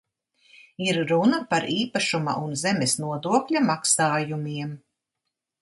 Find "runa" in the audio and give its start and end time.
1.11-1.41